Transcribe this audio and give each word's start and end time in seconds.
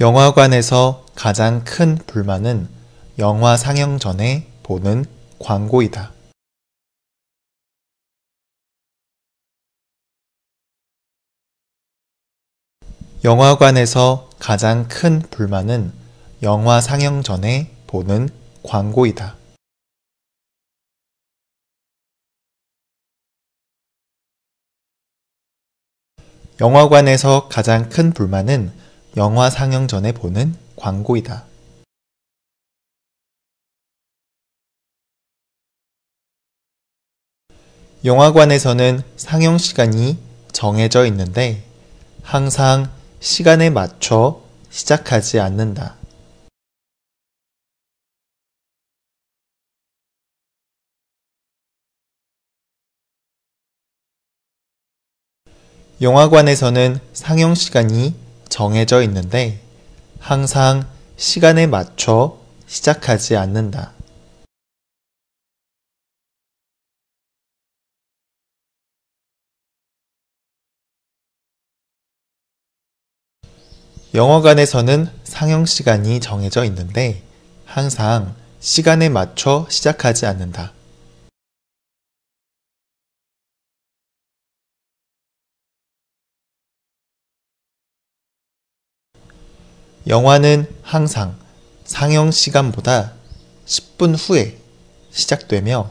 영화관에서 0.00 1.04
가장 1.16 1.64
큰 1.64 1.96
불만은 1.96 2.68
영화 3.18 3.56
상영 3.56 3.98
전에 3.98 4.46
보는 4.62 5.04
광고이다. 5.40 6.12
영화관에서 13.24 14.30
가장 14.38 14.86
큰 14.86 15.18
불만은 15.18 15.92
영화 16.44 16.80
상영 16.80 17.24
전에 17.24 17.74
보는 17.88 18.28
광고이다. 18.62 19.36
영화관에서 26.60 27.48
가장 27.48 27.88
큰 27.88 28.12
불만은 28.12 28.87
영화 29.16 29.50
상영 29.50 29.88
전에 29.88 30.12
보는 30.12 30.54
광고이다. 30.76 31.44
영화관에서는 38.04 39.02
상영 39.16 39.58
시간이 39.58 40.18
정해져 40.52 41.04
있는데 41.06 41.64
항상 42.22 42.90
시간에 43.18 43.70
맞춰 43.70 44.40
시작하지 44.70 45.40
않는다. 45.40 45.96
영화관에서는 56.00 57.00
상영 57.12 57.56
시간이 57.56 58.27
정해져 58.58 59.02
있는데 59.02 59.60
항상 60.18 60.84
시간에 61.16 61.68
맞춰 61.68 62.36
시작하지 62.66 63.36
않는다. 63.36 63.92
영화관에서는 74.12 75.08
상영 75.22 75.64
시간이 75.64 76.18
정해져 76.18 76.64
있는데 76.64 77.22
항상 77.64 78.34
시간에 78.58 79.08
맞춰 79.08 79.68
시작하지 79.70 80.26
않는다. 80.26 80.72
영화는 90.08 90.66
항상 90.80 91.36
상영 91.84 92.30
시간보다 92.30 93.12
10분 93.66 94.16
후에 94.16 94.56
시작되며 95.10 95.90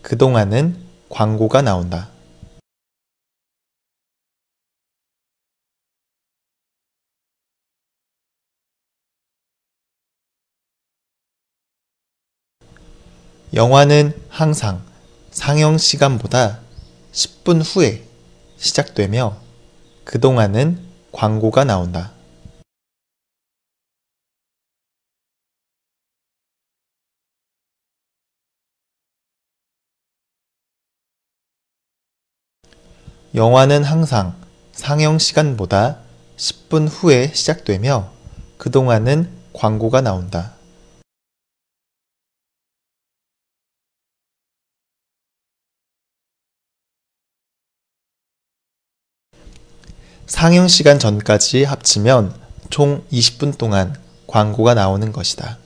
그동안은 0.00 0.82
광고가 1.10 1.60
나온다. 1.60 2.08
영화는 13.52 14.18
항상 14.30 14.82
상영 15.30 15.76
시간보다 15.76 16.60
10분 17.12 17.60
후에 17.62 18.02
시작되며 18.56 19.36
그동안은 20.06 20.82
광고가 21.12 21.64
나온다. 21.64 22.21
영화는 33.34 33.82
항상 33.82 34.34
상영 34.72 35.18
시간보다 35.18 36.00
10분 36.36 36.86
후에 36.90 37.32
시작되며 37.32 38.12
그동안은 38.58 39.30
광고가 39.54 40.02
나온다. 40.02 40.52
상영 50.26 50.68
시간 50.68 50.98
전까지 50.98 51.64
합치면 51.64 52.38
총 52.68 53.02
20분 53.10 53.56
동안 53.56 53.98
광고가 54.26 54.74
나오는 54.74 55.10
것이다. 55.10 55.61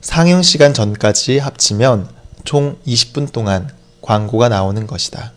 상영 0.00 0.42
시간 0.42 0.72
전까지 0.72 1.38
합치면 1.38 2.14
총 2.44 2.78
20분 2.86 3.32
동안 3.32 3.74
광고가 4.02 4.48
나오는 4.48 4.86
것이다. 4.86 5.32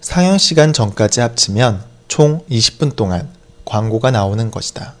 상영 0.00 0.38
시간 0.38 0.72
전까지 0.72 1.20
합치면 1.20 1.84
총 2.08 2.44
20분 2.46 2.94
동안 2.94 3.32
광고가 3.64 4.10
나오는 4.10 4.50
것이다. 4.50 4.94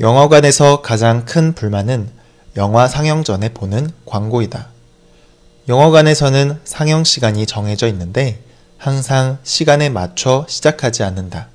영화관에서 0.00 0.82
가장 0.82 1.24
큰 1.24 1.54
불만은 1.54 2.12
영화 2.56 2.86
상영 2.86 3.24
전에 3.24 3.52
보는 3.52 3.90
광고이다. 4.06 4.77
영화관에서는 5.68 6.60
상영 6.64 7.04
시간이 7.04 7.44
정해져 7.46 7.88
있는데 7.88 8.42
항상 8.78 9.36
시간에 9.42 9.90
맞춰 9.90 10.46
시작하지 10.48 11.02
않는다. 11.02 11.48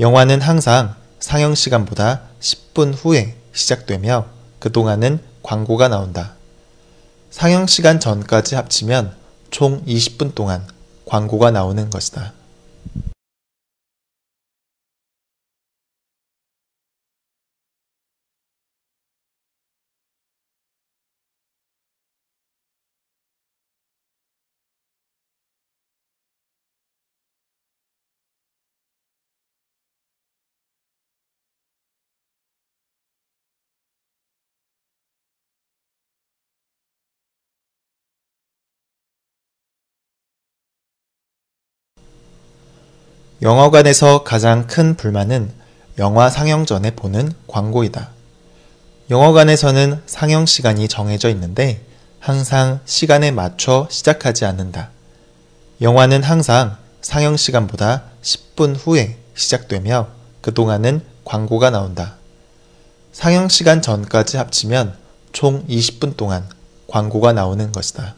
영화는 0.00 0.40
항상 0.40 0.94
상영 1.20 1.54
시간보다 1.54 2.22
10분 2.40 2.94
후에 2.96 3.36
시작되며 3.52 4.26
그동안은 4.60 5.18
광고가 5.42 5.88
나온다. 5.88 6.36
상영 7.30 7.66
시간 7.66 8.00
전까지 8.00 8.54
합치면 8.54 9.14
총 9.50 9.84
20분 9.84 10.34
동안 10.34 10.66
광고가 11.04 11.50
나오는 11.50 11.90
것이다. 11.90 12.32
영화관에서 43.40 44.24
가장 44.24 44.66
큰 44.66 44.96
불만은 44.96 45.52
영화 45.98 46.28
상영 46.28 46.66
전에 46.66 46.90
보는 46.90 47.32
광고이다. 47.46 48.10
영화관에서는 49.10 50.02
상영 50.06 50.46
시간이 50.46 50.88
정해져 50.88 51.28
있는데 51.30 51.80
항상 52.18 52.80
시간에 52.84 53.30
맞춰 53.30 53.86
시작하지 53.90 54.44
않는다. 54.44 54.90
영화는 55.80 56.24
항상 56.24 56.76
상영 57.00 57.36
시간보다 57.36 58.02
10분 58.22 58.74
후에 58.76 59.18
시작되며 59.36 60.08
그동안은 60.40 61.00
광고가 61.24 61.70
나온다. 61.70 62.16
상영 63.12 63.48
시간 63.48 63.80
전까지 63.80 64.36
합치면 64.36 64.96
총 65.32 65.64
20분 65.68 66.16
동안 66.16 66.44
광고가 66.88 67.32
나오는 67.32 67.70
것이다. 67.70 68.17